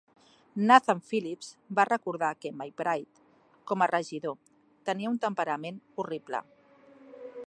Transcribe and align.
Nathan 0.69 1.01
Phillips 1.09 1.49
va 1.79 1.85
recordar 1.89 2.29
que 2.45 2.51
McBride, 2.61 3.21
com 3.73 3.85
a 3.87 3.89
regidor, 3.93 4.39
tenia 4.89 5.13
un 5.13 5.23
temperament 5.27 5.79
horrible. 6.05 6.41